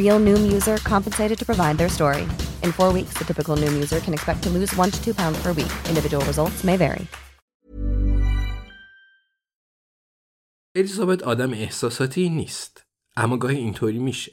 Real 0.00 0.18
Noom 0.26 0.42
user 0.56 0.76
compensated 0.92 1.36
to 1.40 1.44
provide 1.50 1.76
their 1.80 1.92
story. 1.98 2.24
In 2.64 2.70
four 2.78 2.90
weeks, 2.92 3.14
the 3.18 3.24
typical 3.24 3.56
Noom 3.56 3.74
user 3.82 4.00
can 4.06 4.14
expect 4.14 4.40
to 4.44 4.50
lose 4.50 4.70
one 4.82 4.90
to 4.94 4.98
two 5.04 5.14
pounds 5.20 5.38
per 5.42 5.52
week. 5.60 5.72
Individual 5.92 6.24
results 6.30 6.62
may 6.64 6.76
vary. 6.76 7.06
الیزابت 10.76 11.22
آدم 11.22 11.52
احساساتی 11.52 12.28
نیست 12.28 12.86
اما 13.16 13.36
گاهی 13.36 13.56
اینطوری 13.56 13.98
میشه 13.98 14.32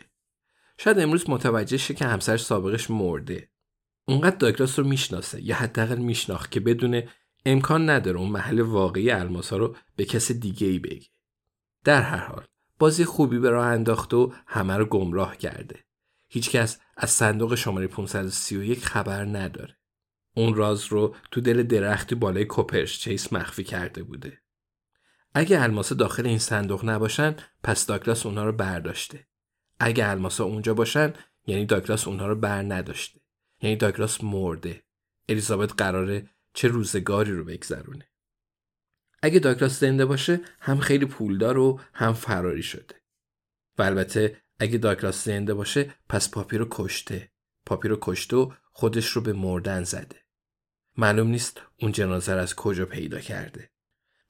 شاید 0.77 0.99
امروز 0.99 1.29
متوجه 1.29 1.77
شه 1.77 1.93
که 1.93 2.05
همسرش 2.05 2.45
سابقش 2.45 2.89
مرده 2.89 3.49
اونقدر 4.07 4.35
داگلاس 4.35 4.79
رو 4.79 4.87
می‌شناسه 4.87 5.41
یا 5.41 5.55
حداقل 5.55 5.97
میشناخت 5.97 6.51
که 6.51 6.59
بدون 6.59 7.03
امکان 7.45 7.89
نداره 7.89 8.19
اون 8.19 8.29
محل 8.29 8.59
واقعی 8.59 9.11
الماسا 9.11 9.57
رو 9.57 9.75
به 9.95 10.05
کس 10.05 10.31
دیگه 10.31 10.67
ای 10.67 10.79
بگه 10.79 11.07
در 11.83 12.01
هر 12.01 12.25
حال 12.25 12.45
بازی 12.81 13.05
خوبی 13.05 13.39
به 13.39 13.49
راه 13.49 13.65
انداخته 13.65 14.17
و 14.17 14.31
همه 14.47 14.77
رو 14.77 14.85
گمراه 14.85 15.37
کرده. 15.37 15.79
هیچکس 16.27 16.79
از 16.97 17.09
صندوق 17.09 17.55
شماره 17.55 17.87
531 17.87 18.85
خبر 18.85 19.25
نداره. 19.25 19.77
اون 20.35 20.55
راز 20.55 20.85
رو 20.85 21.15
تو 21.31 21.41
دل 21.41 21.63
درختی 21.63 22.15
بالای 22.15 22.45
کوپرش 22.45 22.99
چیس 22.99 23.33
مخفی 23.33 23.63
کرده 23.63 24.03
بوده. 24.03 24.41
اگه 25.33 25.63
الماسا 25.63 25.95
داخل 25.95 26.25
این 26.25 26.39
صندوق 26.39 26.85
نباشن 26.85 27.35
پس 27.63 27.85
داگلاس 27.85 28.25
اونها 28.25 28.45
رو 28.45 28.51
برداشته. 28.51 29.27
اگه 29.79 30.09
الماسا 30.09 30.43
اونجا 30.43 30.73
باشن 30.73 31.13
یعنی 31.47 31.65
داگلاس 31.65 32.07
اونها 32.07 32.27
رو 32.27 32.35
بر 32.35 32.61
نداشته. 32.61 33.21
یعنی 33.61 33.75
داگلاس 33.75 34.23
مرده. 34.23 34.83
الیزابت 35.29 35.73
قراره 35.77 36.29
چه 36.53 36.67
روزگاری 36.67 37.31
رو 37.31 37.43
بگذرونه. 37.43 38.10
اگه 39.21 39.39
داگلاس 39.39 39.79
زنده 39.79 40.05
باشه 40.05 40.39
هم 40.59 40.79
خیلی 40.79 41.05
پولدار 41.05 41.57
و 41.57 41.79
هم 41.93 42.13
فراری 42.13 42.63
شده. 42.63 42.95
و 43.77 43.81
البته 43.81 44.41
اگه 44.59 44.77
داگلاس 44.77 45.25
زنده 45.25 45.53
باشه 45.53 45.93
پس 46.09 46.29
پاپی 46.29 46.57
رو 46.57 46.67
کشته. 46.71 47.31
پاپی 47.65 47.87
رو 47.87 47.97
کشته 48.01 48.35
و 48.35 48.51
خودش 48.71 49.07
رو 49.07 49.21
به 49.21 49.33
مردن 49.33 49.83
زده. 49.83 50.15
معلوم 50.97 51.27
نیست 51.27 51.61
اون 51.79 51.91
جنازه 51.91 52.31
از 52.31 52.55
کجا 52.55 52.85
پیدا 52.85 53.19
کرده. 53.19 53.71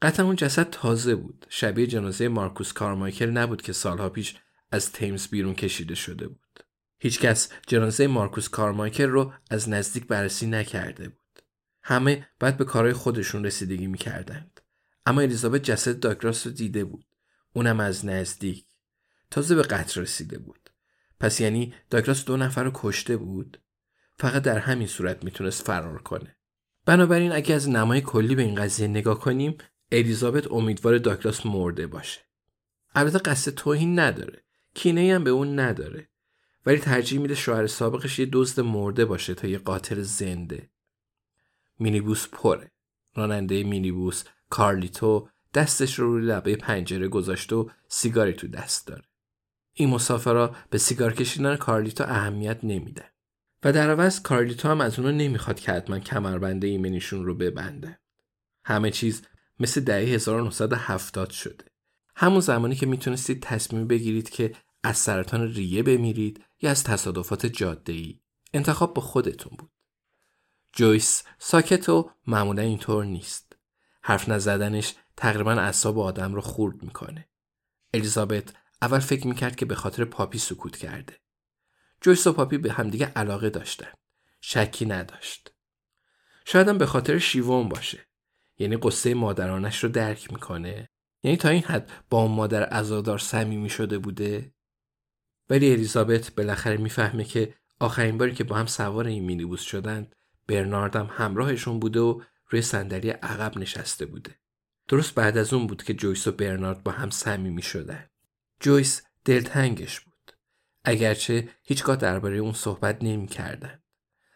قطعا 0.02 0.26
اون 0.26 0.36
جسد 0.36 0.70
تازه 0.70 1.16
بود. 1.16 1.46
شبیه 1.50 1.88
جنازه 1.88 2.28
مارکوس 2.28 2.74
کارمایکل 2.74 3.30
نبود 3.30 3.62
که 3.62 3.74
سالها 3.74 4.10
پیش 4.10 4.36
از 4.72 4.92
تیمز 4.92 5.28
بیرون 5.28 5.54
کشیده 5.54 5.96
شده 5.96 6.28
بود. 6.28 6.60
هیچکس 7.00 7.50
جنازه 7.68 8.08
مارکوس 8.08 8.50
کارمایکل 8.50 9.10
رو 9.10 9.34
از 9.50 9.70
نزدیک 9.70 10.08
بررسی 10.08 10.48
نکرده 10.48 11.10
بود. 11.10 11.42
همه 11.84 12.28
باید 12.40 12.58
به 12.58 12.66
کارهای 12.66 12.94
خودشون 12.94 13.46
رسیدگی 13.46 13.88
می‌کردند. 13.88 14.61
اما 15.06 15.22
الیزابت 15.22 15.64
جسد 15.64 16.00
داگراس 16.00 16.48
رو 16.48 16.54
دیده 16.54 16.84
بود. 16.84 17.06
اونم 17.54 17.80
از 17.80 18.06
نزدیک. 18.06 18.66
تازه 19.32 19.56
به 19.56 19.62
قتل 19.62 20.02
رسیده 20.02 20.38
بود. 20.38 20.70
پس 21.20 21.42
یعنی 21.42 21.74
داگراس 21.90 22.26
دو 22.26 22.38
نفر 22.38 22.64
رو 22.64 22.72
کشته 22.74 23.18
بود؟ 23.18 23.62
فقط 24.18 24.42
در 24.42 24.60
همین 24.60 24.88
صورت 24.88 25.24
می‌تونست 25.24 25.66
فرار 25.66 26.02
کنه. 26.02 26.36
بنابراین 26.86 27.32
اگه 27.32 27.56
از 27.56 27.70
نمای 27.70 28.02
کلی 28.02 28.36
به 28.36 28.42
این 28.42 28.56
قضیه 28.56 28.88
نگاه 28.88 29.20
کنیم 29.20 29.58
الیزابت 29.92 30.52
امیدوار 30.52 30.98
داگلاس 30.98 31.46
مرده 31.46 31.88
باشه. 31.88 32.22
البته 32.96 33.18
قصد 33.18 33.52
توهین 33.52 34.00
نداره. 34.00 34.44
کینه 34.74 35.16
هم 35.16 35.24
به 35.24 35.30
اون 35.30 35.60
نداره. 35.60 36.10
ولی 36.66 36.78
ترجیح 36.78 37.20
میده 37.20 37.36
شوهر 37.36 37.68
سابقش 37.68 38.20
یه 38.20 38.30
دزد 38.32 38.60
مرده 38.60 39.06
باشه 39.06 39.34
تا 39.34 39.48
یه 39.48 39.58
قاتل 39.58 40.02
زنده. 40.02 40.70
مینیبوس 41.80 42.28
پره. 42.28 42.72
راننده 43.16 43.64
مینیبوس 43.64 44.24
کارلیتو 44.52 45.28
دستش 45.54 46.00
رو 46.00 46.18
روی 46.18 46.26
لبه 46.26 46.56
پنجره 46.56 47.08
گذاشته 47.08 47.56
و 47.56 47.70
سیگاری 47.88 48.34
تو 48.34 48.48
دست 48.48 48.88
داره. 48.88 49.04
این 49.74 49.90
مسافرا 49.90 50.56
به 50.70 50.78
سیگار 50.78 51.14
کشیدن 51.14 51.56
کارلیتو 51.56 52.04
اهمیت 52.04 52.60
نمیدن. 52.64 53.06
و 53.64 53.74
در 53.74 53.90
عوض 53.90 54.22
کارلیتو 54.22 54.70
هم 54.70 54.82
از 54.82 55.00
اونا 55.00 55.12
نمی‌خواد 55.12 55.60
که 55.60 55.72
حتما 55.72 56.00
کمربنده 56.00 56.68
ایمنیشون 56.68 57.26
رو 57.26 57.36
ببنده. 57.36 58.00
همه 58.66 58.92
چیز 58.92 59.22
مثل 59.60 59.82
دهه 59.82 60.00
1970 60.00 61.30
شده. 61.30 61.66
همون 62.16 62.40
زمانی 62.40 62.76
که 62.76 62.86
می‌تونستید 62.86 63.42
تصمیم 63.42 63.88
بگیرید 63.88 64.30
که 64.30 64.54
از 64.84 64.98
سرطان 64.98 65.54
ریه 65.54 65.84
بمیرید 65.84 66.44
یا 66.62 66.72
از 66.72 66.84
تصادفات 66.84 67.46
جاده 67.46 67.94
ای 67.94 68.20
انتخاب 68.54 68.94
با 68.94 69.02
خودتون 69.02 69.58
بود. 69.60 69.72
جویس 70.74 71.24
ساکت 71.40 71.90
و 71.90 72.12
معمولا 72.28 72.62
اینطور 72.62 73.06
نیست. 73.06 73.51
حرف 74.02 74.30
نزدنش 74.30 74.94
تقریبا 75.18 75.52
اعصاب 75.52 76.00
آدم 76.00 76.36
رو 76.36 76.42
خورد 76.42 76.84
می‌کنه. 76.84 77.28
الیزابت 77.94 78.54
اول 78.82 79.00
فکر 79.00 79.28
می‌کرد 79.28 79.56
که 79.56 79.66
به 79.66 79.76
خاطر 79.76 80.06
پاپی 80.06 80.38
سکوت 80.38 80.78
کرده. 80.78 81.18
جویس 82.02 82.28
و 82.28 82.34
پاپی 82.34 82.58
به 82.58 82.72
همدیگه 82.72 83.06
علاقه 83.06 83.50
داشتن. 83.50 83.92
شکی 84.42 84.86
نداشت. 84.86 85.54
شایدم 86.46 86.78
به 86.78 86.86
خاطر 86.86 87.20
شیوون 87.20 87.70
باشه. 87.70 88.08
یعنی 88.58 88.78
قصه 88.78 89.14
مادرانش 89.14 89.84
رو 89.84 89.90
درک 89.90 90.34
می‌کنه. 90.34 90.90
یعنی 91.24 91.38
تا 91.38 91.50
این 91.50 91.64
حد 91.64 91.92
با 92.10 92.22
اون 92.22 92.32
مادر 92.32 92.64
عزادار 92.64 93.18
صمیمی 93.18 93.70
شده 93.70 93.98
بوده. 93.98 94.54
ولی 95.50 95.72
الیزابت 95.72 96.36
بالاخره 96.36 96.78
می‌فهمه 96.78 97.24
که 97.24 97.56
آخرین 97.80 98.18
باری 98.18 98.34
که 98.34 98.44
با 98.44 98.56
هم 98.56 98.66
سوار 98.66 99.08
این 99.08 99.24
مینیبوس 99.24 99.62
شدند 99.62 100.16
برناردم 100.48 101.10
همراهشون 101.12 101.80
بوده 101.80 102.00
و 102.00 102.22
روی 102.52 102.62
صندلی 102.62 103.10
عقب 103.10 103.58
نشسته 103.58 104.06
بوده 104.06 104.36
درست 104.88 105.16
بعد 105.16 105.38
از 105.38 105.54
اون 105.54 105.68
بود 105.68 105.84
که 105.84 105.94
جویس 105.94 106.28
و 106.28 106.32
برنارد 106.32 106.84
با 106.84 106.92
هم 106.92 107.10
صمیمی 107.10 107.62
شدن 107.62 108.10
جویس 108.60 109.02
دلتنگش 109.26 110.00
بود 110.00 110.12
اگرچه 110.84 111.50
هیچگاه 111.64 111.96
درباره 111.96 112.38
اون 112.38 112.54
صحبت 112.54 113.04
نمی 113.04 113.28
کردن. 113.28 113.84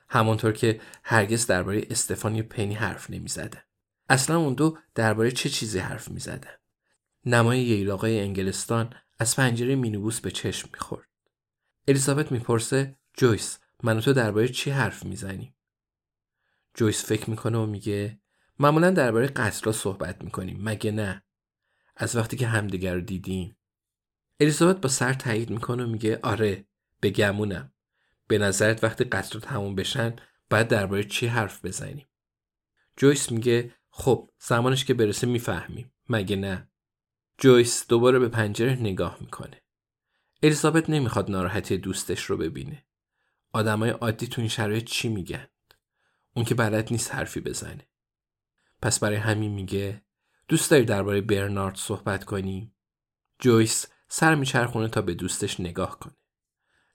همانطور 0.10 0.52
که 0.52 0.82
هرگز 1.04 1.48
درباره 1.48 1.84
استفانی 1.90 2.42
پنی 2.42 2.74
حرف 2.74 3.10
نمی 3.10 3.30
زدن. 3.30 3.62
اصلا 4.10 4.38
اون 4.38 4.54
دو 4.54 4.78
درباره 4.96 5.32
چه 5.32 5.50
چیزی 5.50 5.80
حرف 5.80 6.10
می 6.12 6.20
زدن. 6.20 6.54
نمای 7.26 7.60
ییلاقای 7.60 8.20
انگلستان 8.20 8.94
از 9.20 9.36
پنجره 9.36 9.76
مینیبوس 9.76 10.20
به 10.20 10.32
چشم 10.32 10.70
می‌خورد. 10.74 11.08
الیزابت 11.88 12.32
می‌پرسه 12.32 12.96
جویس 13.18 13.60
من 13.84 13.98
و 13.98 14.02
تو 14.02 14.14
درباره 14.14 14.48
چی 14.48 14.72
حرف 14.72 15.06
می‌زنیم؟ 15.06 15.55
جویس 16.76 17.06
فکر 17.06 17.30
می‌کنه 17.30 17.58
و 17.58 17.66
میگه 17.66 18.20
معمولا 18.60 18.92
درباره 18.92 19.28
قتلا 19.28 19.72
صحبت 19.74 20.24
می‌کنیم 20.24 20.58
مگه 20.62 20.92
نه؟ 20.92 21.24
از 21.96 22.16
وقتی 22.16 22.38
که 22.38 22.48
همدیگر 22.48 22.96
رو 22.96 23.02
دیدیم. 23.02 23.58
الیزابت 24.40 24.82
با 24.82 24.90
سر 24.90 25.14
تایید 25.14 25.50
می‌کنه 25.50 25.84
و 25.84 25.88
میگه 25.88 26.20
آره 26.24 26.68
به 27.00 27.10
گمونم. 27.10 27.72
به 28.28 28.38
نظرت 28.38 28.84
وقتی 28.84 29.04
قتل 29.04 29.40
تموم 29.40 29.76
بشن 29.76 30.16
باید 30.50 30.68
درباره 30.68 31.04
چی 31.04 31.28
حرف 31.28 31.66
بزنیم؟ 31.66 32.08
جویس 32.98 33.32
میگه 33.32 33.72
خب 33.90 34.32
زمانش 34.40 34.86
که 34.86 34.94
برسه 34.94 35.28
می‌فهمیم 35.28 35.94
مگه 36.10 36.36
نه؟ 36.36 36.70
جویس 37.38 37.88
دوباره 37.88 38.20
به 38.20 38.30
پنجره 38.30 38.74
نگاه 38.74 39.18
می‌کنه. 39.22 39.62
الیزابت 40.44 40.90
نمی‌خواد 40.90 41.32
ناراحتی 41.32 41.78
دوستش 41.78 42.24
رو 42.24 42.38
ببینه. 42.38 42.86
آدمای 43.54 43.90
عادی 43.90 44.28
تو 44.28 44.42
این 44.42 44.50
شرایط 44.50 44.84
چی 44.84 45.10
میگن؟ 45.10 45.48
اون 46.36 46.46
که 46.46 46.56
بلد 46.56 46.88
نیست 46.92 47.16
حرفی 47.16 47.40
بزنه. 47.40 47.88
پس 48.82 49.00
برای 49.00 49.18
همین 49.18 49.52
میگه 49.52 50.02
دوست 50.48 50.72
داری 50.72 50.86
درباره 50.86 51.22
برنارد 51.22 51.76
صحبت 51.76 52.24
کنی؟ 52.24 52.72
جویس 53.40 53.86
سر 54.08 54.36
میچرخونه 54.36 54.88
تا 54.88 55.02
به 55.02 55.14
دوستش 55.14 55.60
نگاه 55.60 56.00
کنه. 56.00 56.16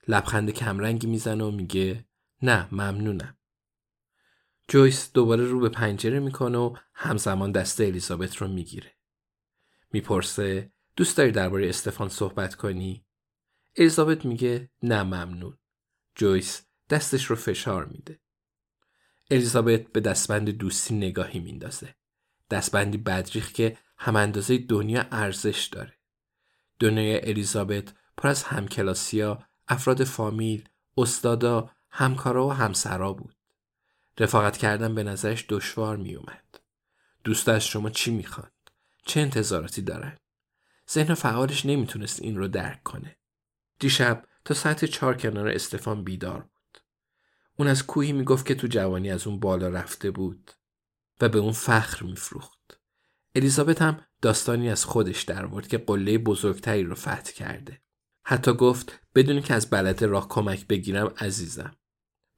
لبخند 0.09 0.51
کمرنگی 0.51 1.07
می‌زنه 1.07 1.45
و 1.45 1.51
میگه 1.51 2.05
نه 2.43 2.69
ممنونم. 2.73 3.37
جویس 4.69 5.13
دوباره 5.13 5.45
رو 5.45 5.61
به 5.61 5.69
پنجره 5.69 6.21
می‌کنه 6.21 6.59
و 6.59 6.77
همزمان 6.95 7.53
دست 7.53 7.81
الیزابت 7.81 8.37
رو 8.37 8.49
می‌گیره. 8.49 8.93
می‌پرسه 9.93 10.73
دوست 10.97 11.17
داری 11.17 11.31
درباره 11.31 11.69
استفان 11.69 12.09
صحبت 12.09 12.55
کنی؟ 12.55 13.05
الیزابت 13.77 14.25
میگه 14.25 14.71
نه 14.83 15.03
ممنون. 15.03 15.59
جویس 16.15 16.67
دستش 16.91 17.25
رو 17.25 17.37
فشار 17.37 17.85
میده. 17.85 18.21
الیزابت 19.31 19.93
به 19.93 20.01
دستبند 20.01 20.51
دوستی 20.51 20.95
نگاهی 20.95 21.41
میندازه. 21.41 21.95
دستبندی 22.51 22.99
بدریخ 22.99 23.53
که 23.53 23.77
هم 23.99 24.17
اندازه 24.17 24.59
دنیا 24.59 25.07
ارزش 25.13 25.67
داره. 25.73 25.93
دنیای 26.79 27.29
الیزابت 27.29 27.95
پر 28.17 28.29
از 28.29 28.43
همکلاسیا، 28.43 29.45
افراد 29.69 30.05
فامیل، 30.05 30.69
استادا، 30.97 31.71
همکارا 31.91 32.47
و 32.47 32.53
همسرا 32.53 33.13
بود. 33.13 33.37
رفاقت 34.19 34.57
کردن 34.57 34.95
به 34.95 35.03
نظرش 35.03 35.47
دشوار 35.49 35.97
می 35.97 36.15
اومد. 36.15 36.61
دوست 37.25 37.49
از 37.49 37.67
شما 37.67 37.91
چی 37.91 38.11
می‌خواد؟ 38.11 38.53
چه 39.07 39.21
انتظاراتی 39.21 39.83
دارن؟ 39.83 40.17
ذهن 40.91 41.15
فعالش 41.15 41.67
نمی‌تونست 41.67 42.23
این 42.23 42.37
رو 42.37 42.49
درک 42.49 42.83
کنه. 42.83 43.17
دیشب 43.79 44.25
تا 44.45 44.55
ساعت 44.55 44.85
چهار 44.85 45.17
کنار 45.17 45.49
استفان 45.49 46.05
بیدار. 46.05 46.49
اون 47.61 47.69
از 47.69 47.87
کوهی 47.87 48.13
می‌گفت 48.13 48.47
که 48.47 48.55
تو 48.55 48.67
جوانی 48.67 49.11
از 49.11 49.27
اون 49.27 49.41
بالا 49.41 49.69
رفته 49.69 50.11
بود 50.11 50.51
و 51.21 51.29
به 51.29 51.39
اون 51.39 51.53
فخر 51.53 52.05
میفروخت. 52.05 52.81
الیزابت 53.35 53.83
هم 53.83 54.01
داستانی 54.23 54.71
از 54.71 54.85
خودش 54.85 55.23
در 55.23 55.47
بود 55.47 55.67
که 55.67 55.79
قله 55.79 56.19
بزرگتری 56.19 56.83
رو 56.83 56.95
فتح 56.95 57.33
کرده. 57.33 57.81
حتی 58.27 58.53
گفت 58.53 59.01
بدون 59.15 59.41
که 59.41 59.55
از 59.55 59.71
بلد 59.71 60.05
راه 60.05 60.29
کمک 60.29 60.67
بگیرم 60.67 61.15
عزیزم. 61.19 61.77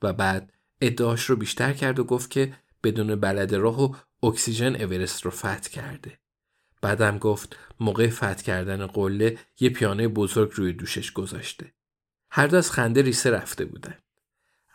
و 0.02 0.12
بعد 0.12 0.52
ادعاش 0.80 1.24
رو 1.24 1.36
بیشتر 1.36 1.72
کرد 1.72 1.98
و 1.98 2.04
گفت 2.04 2.30
که 2.30 2.54
بدون 2.84 3.14
بلد 3.14 3.54
راه 3.54 3.82
و 3.82 3.96
اکسیژن 4.26 4.74
اورست 4.74 5.22
رو 5.22 5.30
فتح 5.30 5.70
کرده. 5.70 6.18
بعدم 6.80 7.18
گفت 7.18 7.56
موقع 7.80 8.10
فتح 8.10 8.42
کردن 8.42 8.86
قله 8.86 9.38
یه 9.60 9.70
پیانه 9.70 10.08
بزرگ 10.08 10.52
روی 10.54 10.72
دوشش 10.72 11.12
گذاشته. 11.12 11.72
هر 12.30 12.46
دو 12.46 12.56
از 12.56 12.70
خنده 12.70 13.02
ریسه 13.02 13.30
رفته 13.30 13.64
بودن. 13.64 14.01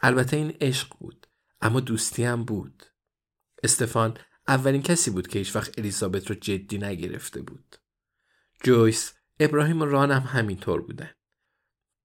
البته 0.01 0.37
این 0.37 0.57
عشق 0.61 0.97
بود 0.99 1.27
اما 1.61 1.79
دوستی 1.79 2.23
هم 2.23 2.43
بود. 2.43 2.83
استفان 3.63 4.17
اولین 4.47 4.81
کسی 4.81 5.11
بود 5.11 5.27
که 5.27 5.39
هیچ 5.39 5.55
وقت 5.55 5.79
الیزابت 5.79 6.29
رو 6.29 6.35
جدی 6.35 6.77
نگرفته 6.77 7.41
بود. 7.41 7.75
جویس، 8.63 9.13
ابراهیم 9.39 9.81
و 9.81 9.85
ران 9.85 10.11
هم 10.11 10.21
همینطور 10.21 10.81
بودن. 10.81 11.09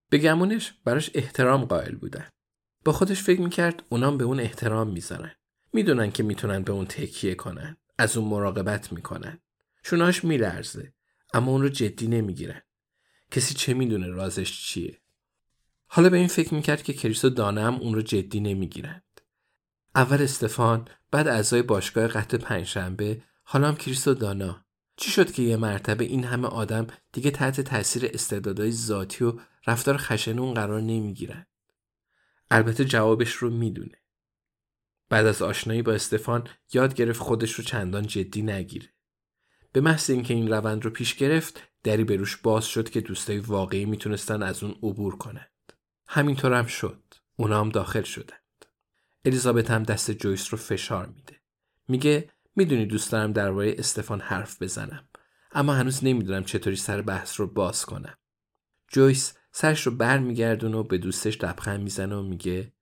به 0.09 0.19
گمونش 0.19 0.73
براش 0.85 1.11
احترام 1.15 1.65
قائل 1.65 1.95
بودن. 1.95 2.29
با 2.85 2.93
خودش 2.93 3.23
فکر 3.23 3.41
می‌کرد 3.41 3.83
اونام 3.89 4.19
به 4.19 4.25
اون 4.25 4.41
احترام 4.41 4.89
می‌ذارن. 4.89 5.35
می‌دونن 5.73 6.11
که 6.11 6.23
می‌تونن 6.23 6.63
به 6.63 6.73
اون 6.73 6.87
تکیه 6.87 7.35
کنن. 7.35 7.77
از 7.99 8.17
اون 8.17 8.29
مراقبت 8.29 8.93
می‌کنن. 8.93 9.39
شوناش 9.85 10.25
میلرزه. 10.25 10.95
اما 11.35 11.53
اون 11.53 11.63
رو 11.63 11.69
جدی 11.69 12.09
نمی‌گیرن. 12.09 12.63
کسی 13.31 13.55
چه 13.55 13.75
می‌دونه 13.75 14.07
رازش 14.07 14.63
چیه؟ 14.63 15.02
حالا 15.95 16.09
به 16.09 16.17
این 16.17 16.29
فکر 16.29 16.55
می‌کرد 16.55 16.83
که 16.83 16.93
کریس 16.93 17.25
و 17.25 17.31
دانه 17.31 17.63
هم 17.63 17.75
اون 17.75 17.95
رو 17.95 18.03
جدی 18.03 18.41
نمی‌گیرند. 18.41 19.21
اول 19.95 20.23
استفان 20.23 20.89
بعد 21.11 21.29
اعضای 21.29 21.63
باشگاه 21.63 22.07
قطع 22.07 22.37
پنجشنبه 22.37 23.23
حالا 23.43 23.69
هم 23.69 23.77
کریس 23.77 24.09
و 24.09 24.15
دانا. 24.15 24.65
چی 24.97 25.11
شد 25.11 25.33
که 25.33 25.43
یه 25.43 25.57
مرتبه 25.57 26.05
این 26.05 26.25
همه 26.25 26.49
آدم 26.49 26.87
دیگه 27.13 27.31
تحت 27.31 27.61
تاثیر 27.61 28.11
استعدادهای 28.15 28.73
ذاتی 28.73 29.25
و 29.25 29.39
رفتار 29.67 29.97
خشن 29.97 30.39
اون 30.39 30.55
قرار 30.55 30.81
نمی‌گیرن 30.81 31.47
البته 32.51 32.85
جوابش 32.85 33.33
رو 33.33 33.51
می‌دونه. 33.51 34.03
بعد 35.09 35.27
از 35.27 35.43
آشنایی 35.43 35.83
با 35.83 35.93
استفان 35.93 36.49
یاد 36.73 36.95
گرفت 36.95 37.21
خودش 37.21 37.53
رو 37.53 37.65
چندان 37.65 38.07
جدی 38.07 38.43
نگیره. 38.43 38.89
به 39.73 39.81
محض 39.81 40.11
اینکه 40.11 40.35
این 40.35 40.49
روند 40.49 40.85
رو 40.85 40.91
پیش 40.91 41.15
گرفت 41.15 41.63
دری 41.83 42.05
به 42.05 42.17
روش 42.17 42.37
باز 42.37 42.65
شد 42.65 42.91
که 42.91 43.01
دوستای 43.01 43.39
واقعی 43.39 43.85
می‌تونستن 43.85 44.43
از 44.43 44.63
اون 44.63 44.75
عبور 44.83 45.17
کنند 45.17 45.52
همینطور 46.15 46.53
هم 46.53 46.67
شد. 46.67 47.03
اونا 47.37 47.61
هم 47.61 47.69
داخل 47.69 48.03
شدند. 48.03 48.67
الیزابت 49.25 49.71
هم 49.71 49.83
دست 49.83 50.11
جویس 50.11 50.49
رو 50.51 50.59
فشار 50.59 51.07
میده. 51.07 51.41
میگه 51.89 52.31
می‌دونی 52.57 52.87
دوست 52.87 53.13
دارم 53.13 53.33
درباره 53.33 53.75
استفان 53.79 54.21
حرف 54.21 54.63
بزنم 54.63 55.09
اما 55.53 55.75
هنوز 55.75 56.05
نمی‌دونم 56.05 56.45
چطوری 56.45 56.77
سر 56.77 57.03
بحث 57.03 57.41
رو 57.41 57.47
باز 57.47 57.85
کنم. 57.87 58.19
جویس 58.89 59.35
سرش 59.53 59.87
رو 59.87 59.93
بر 59.97 60.19
میگردون 60.19 60.75
و 60.75 60.83
به 60.83 60.99
دوستش 60.99 61.45
لبخند 61.45 61.81
می‌زنه 61.81 62.17
و 62.17 62.23
میگه 62.23 62.73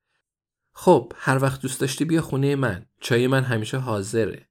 خب 0.72 1.12
هر 1.16 1.42
وقت 1.42 1.62
دوست 1.62 1.80
داشتی 1.80 2.04
بیا 2.04 2.22
خونه 2.22 2.56
من 2.56 2.86
چای 3.00 3.26
من 3.26 3.42
همیشه 3.42 3.78
حاضره. 3.78 4.48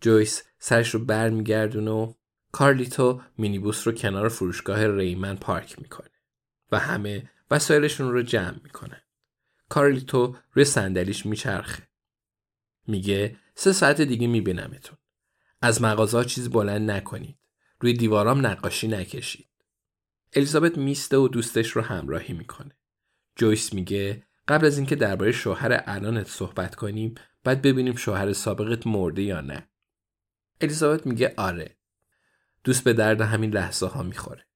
جویس 0.00 0.42
سرش 0.58 0.94
رو 0.94 1.04
بر 1.04 1.28
میگردون 1.28 1.88
و 1.88 2.14
کارلیتو 2.52 3.20
مینیبوس 3.38 3.86
رو 3.86 3.92
کنار 3.92 4.28
فروشگاه 4.28 4.86
ریمن 4.86 5.36
پارک 5.36 5.78
می‌کنه 5.78 6.10
و 6.72 6.78
همه 6.78 7.30
وسایلشون 7.50 8.12
رو 8.12 8.22
جمع 8.22 8.56
می‌کنه. 8.62 9.04
کارلیتو 9.68 10.36
روی 10.52 10.64
صندلیش 10.64 11.26
میچرخه. 11.26 11.88
میگه 12.86 13.36
سه 13.54 13.72
ساعت 13.72 14.00
دیگه 14.00 14.26
میبینمتون. 14.26 14.98
از 15.62 15.82
مغازه 15.82 16.24
چیز 16.24 16.50
بلند 16.50 16.90
نکنید. 16.90 17.38
روی 17.80 17.92
دیوارام 17.92 18.46
نقاشی 18.46 18.88
نکشید. 18.88 19.48
الیزابت 20.32 20.78
میسته 20.78 21.16
و 21.16 21.28
دوستش 21.28 21.70
رو 21.70 21.82
همراهی 21.82 22.34
می‌کنه. 22.34 22.76
جویس 23.36 23.74
میگه 23.74 24.26
قبل 24.48 24.66
از 24.66 24.78
اینکه 24.78 24.96
درباره 24.96 25.32
شوهر 25.32 25.82
الانت 25.86 26.28
صحبت 26.28 26.74
کنیم 26.74 27.14
بعد 27.44 27.62
ببینیم 27.62 27.96
شوهر 27.96 28.32
سابقت 28.32 28.86
مرده 28.86 29.22
یا 29.22 29.40
نه. 29.40 29.68
الیزابت 30.60 31.06
میگه 31.06 31.34
آره. 31.36 31.76
دوست 32.64 32.84
به 32.84 32.92
درد 32.92 33.20
همین 33.20 33.50
لحظه 33.50 33.86
ها 33.86 34.02
می‌خوره. 34.02 34.47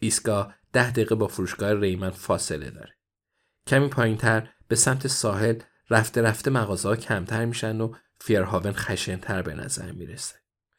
ایستگاه 0.00 0.54
ده 0.72 0.90
دقیقه 0.90 1.14
با 1.14 1.26
فروشگاه 1.26 1.74
ریمن 1.74 2.10
فاصله 2.10 2.70
داره 2.70 2.94
کمی 3.66 3.88
پایینتر 3.88 4.48
به 4.68 4.76
سمت 4.76 5.06
ساحل 5.06 5.60
رفته 5.90 6.22
رفته 6.22 6.50
مغازه 6.50 6.88
ها 6.88 6.96
کمتر 6.96 7.44
میشن 7.44 7.80
و 7.80 7.94
فیرهاون 8.20 8.72
خشنتر 8.72 9.42
به 9.42 9.54
نظر 9.54 9.92
می‌رسه. 9.92 10.34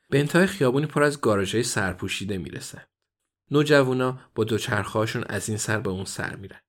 به 0.10 0.20
انتهای 0.20 0.48
خیابونی 0.48 0.86
پر 0.86 1.04
از 1.04 1.22
گاراژهای 1.22 1.64
سرپوشیده 1.64 2.38
می‌رسن. 2.38 2.82
نوجوانا 3.52 4.20
با 4.36 4.44
دوچرخهاشون 4.44 5.24
از 5.30 5.50
این 5.50 5.58
سر 5.58 5.80
به 5.80 5.90
اون 5.90 6.06
سر 6.06 6.36
میرن. 6.36 6.60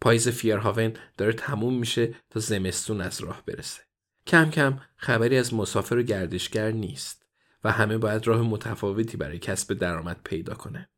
پاییز 0.00 0.28
فیرهاون 0.28 0.94
داره 1.16 1.32
تموم 1.32 1.78
میشه 1.78 2.14
تا 2.30 2.40
زمستون 2.40 3.00
از 3.00 3.20
راه 3.20 3.42
برسه. 3.46 3.82
کم 4.26 4.50
کم 4.50 4.80
خبری 4.96 5.38
از 5.38 5.54
مسافر 5.54 5.96
و 5.96 6.02
گردشگر 6.02 6.70
نیست 6.70 7.26
و 7.64 7.72
همه 7.72 7.98
باید 7.98 8.26
راه 8.26 8.42
متفاوتی 8.42 9.16
برای 9.16 9.38
کسب 9.38 9.74
درآمد 9.74 10.20
پیدا 10.24 10.54
کنند. 10.54 10.88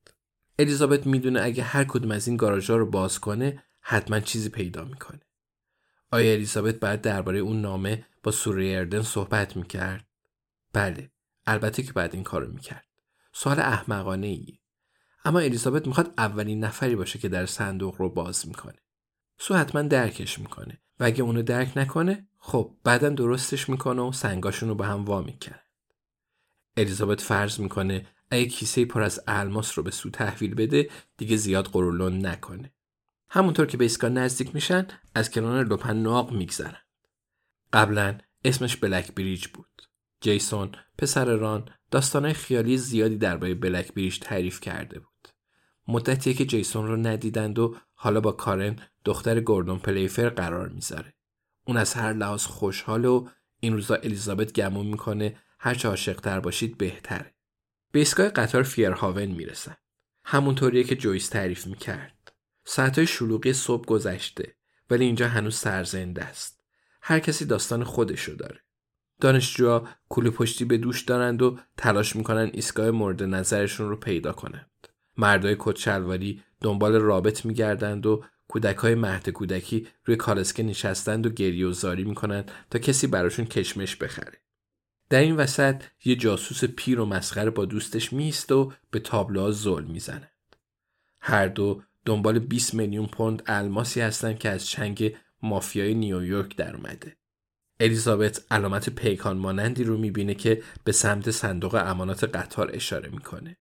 الیزابت 0.60 1.06
می‌دونه 1.06 1.40
اگه 1.42 1.62
هر 1.62 1.84
کدوم 1.84 2.10
از 2.10 2.28
این 2.28 2.36
گاراژها 2.36 2.76
رو 2.76 2.86
باز 2.86 3.18
کنه 3.18 3.64
حتما 3.80 4.20
چیزی 4.20 4.48
پیدا 4.48 4.84
می‌کنه. 4.84 5.20
آیا 6.10 6.32
الیزابت 6.32 6.74
بعد 6.74 7.00
درباره 7.00 7.38
اون 7.38 7.60
نامه 7.60 8.06
با 8.22 8.32
سوری 8.32 8.76
اردن 8.76 9.02
صحبت 9.02 9.56
می‌کرد؟ 9.56 10.06
بله 10.72 11.10
البته 11.46 11.82
که 11.82 11.92
بعد 11.92 12.14
این 12.14 12.24
کارو 12.24 12.52
می‌کرد 12.52 12.86
سوال 13.32 13.60
احمقانه 13.60 14.26
ایه 14.26 14.58
اما 15.24 15.38
الیزابت 15.38 15.86
می‌خواد 15.86 16.14
اولین 16.18 16.64
نفری 16.64 16.96
باشه 16.96 17.18
که 17.18 17.28
در 17.28 17.46
صندوق 17.46 17.96
رو 17.96 18.08
باز 18.08 18.48
می‌کنه 18.48 18.78
سو 19.38 19.54
حتما 19.54 19.82
درکش 19.82 20.38
می‌کنه 20.38 20.80
و 21.00 21.04
اگه 21.04 21.22
اونو 21.22 21.42
درک 21.42 21.72
نکنه 21.76 22.28
خب 22.38 22.76
بعدا 22.84 23.08
درستش 23.08 23.68
می‌کنه 23.68 24.02
و 24.02 24.12
سنگاشون 24.12 24.68
رو 24.68 24.74
به 24.74 24.86
هم 24.86 25.04
وا 25.04 25.22
می‌کنه 25.22 25.62
الیزابت 26.76 27.20
فرض 27.20 27.60
می‌کنه 27.60 28.06
اگه 28.30 28.44
کیسه 28.44 28.84
پر 28.84 29.02
از 29.02 29.20
الماس 29.26 29.78
رو 29.78 29.84
به 29.84 29.90
سو 29.90 30.10
تحویل 30.10 30.54
بده 30.54 30.90
دیگه 31.16 31.36
زیاد 31.36 31.66
قرولون 31.66 32.26
نکنه. 32.26 32.72
همونطور 33.28 33.66
که 33.66 33.76
به 33.76 33.84
ایستگاه 33.84 34.10
نزدیک 34.10 34.54
میشن 34.54 34.86
از 35.14 35.30
کنار 35.30 35.64
لپن 35.64 35.96
ناق 35.96 36.32
میگذرن. 36.32 36.80
قبلا 37.72 38.18
اسمش 38.44 38.76
بلک 38.76 39.14
بریج 39.14 39.46
بود. 39.46 39.82
جیسون 40.20 40.72
پسر 40.98 41.24
ران 41.24 41.68
داستانهای 41.90 42.34
خیالی 42.34 42.76
زیادی 42.76 43.16
درباره 43.16 43.54
بلک 43.54 43.94
بریج 43.94 44.18
تعریف 44.18 44.60
کرده 44.60 44.98
بود. 44.98 45.28
مدتیه 45.88 46.34
که 46.34 46.44
جیسون 46.44 46.86
رو 46.86 46.96
ندیدند 46.96 47.58
و 47.58 47.76
حالا 47.94 48.20
با 48.20 48.32
کارن 48.32 48.76
دختر 49.04 49.40
گوردون 49.40 49.78
پلیفر 49.78 50.28
قرار 50.28 50.68
می‌ذاره. 50.68 51.14
اون 51.64 51.76
از 51.76 51.94
هر 51.94 52.12
لحاظ 52.12 52.44
خوشحال 52.44 53.04
و 53.04 53.28
این 53.60 53.72
روزا 53.72 53.94
الیزابت 53.94 54.52
گمون 54.52 54.86
می‌کنه 54.86 55.36
هرچه 55.58 55.88
عاشقتر 55.88 56.40
باشید 56.40 56.78
بهتره. 56.78 57.34
به 57.92 57.98
ایستگاه 57.98 58.28
قطار 58.28 58.62
فیرهاون 58.62 59.26
می‌رسن. 59.26 59.76
همونطوریه 60.24 60.84
که 60.84 60.96
جویس 60.96 61.28
تعریف 61.28 61.66
می‌کرد. 61.66 62.32
ساعتهای 62.64 63.06
شلوغی 63.06 63.52
صبح 63.52 63.86
گذشته 63.86 64.54
ولی 64.90 65.04
اینجا 65.04 65.28
هنوز 65.28 65.56
سرزنده 65.56 66.24
است. 66.24 66.64
هر 67.02 67.18
کسی 67.18 67.44
داستان 67.44 67.84
خودشو 67.84 68.32
داره. 68.32 68.60
دانشجوها 69.20 69.88
کوله 70.08 70.30
پشتی 70.30 70.64
به 70.64 70.78
دوش 70.78 71.02
دارند 71.02 71.42
و 71.42 71.58
تلاش 71.76 72.16
می‌کنن 72.16 72.50
ایستگاه 72.52 72.90
مورد 72.90 73.22
نظرشون 73.22 73.88
رو 73.88 73.96
پیدا 73.96 74.32
کنند. 74.32 74.70
مردای 75.16 75.56
کت 75.58 75.88
دنبال 76.60 76.94
رابط 76.94 77.44
میگردند 77.44 78.06
و 78.06 78.24
کودک 78.48 78.76
های 78.76 78.94
مهد 78.94 79.30
کودکی 79.30 79.86
روی 80.04 80.16
کالسکه 80.16 80.62
نشستند 80.62 81.26
و 81.26 81.30
گریه 81.30 81.66
و 81.66 81.72
زاری 81.72 82.04
می‌کنند 82.04 82.50
تا 82.70 82.78
کسی 82.78 83.06
براشون 83.06 83.44
کشمش 83.44 83.96
بخره. 83.96 84.38
در 85.10 85.20
این 85.20 85.36
وسط 85.36 85.84
یه 86.04 86.16
جاسوس 86.16 86.64
پیر 86.64 87.00
و 87.00 87.06
مسخره 87.06 87.50
با 87.50 87.64
دوستش 87.64 88.12
میست 88.12 88.52
و 88.52 88.72
به 88.90 88.98
تابلوها 88.98 89.50
ظلم 89.50 89.90
می‌زنند. 89.90 90.56
هر 91.20 91.46
دو 91.46 91.82
دنبال 92.04 92.38
20 92.38 92.74
میلیون 92.74 93.06
پوند 93.06 93.42
الماسی 93.46 94.00
هستند 94.00 94.38
که 94.38 94.48
از 94.48 94.66
چنگ 94.66 95.16
مافیای 95.42 95.94
نیویورک 95.94 96.56
در 96.56 96.76
اومده. 96.76 97.16
الیزابت 97.80 98.52
علامت 98.52 98.90
پیکان 98.90 99.36
مانندی 99.36 99.84
رو 99.84 99.98
می‌بینه 99.98 100.34
که 100.34 100.62
به 100.84 100.92
سمت 100.92 101.30
صندوق 101.30 101.74
امانات 101.74 102.24
قطار 102.24 102.70
اشاره 102.74 103.08
می‌کنه. 103.08 103.56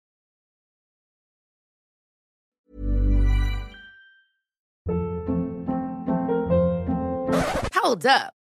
Hold 7.75 8.07
up. 8.07 8.44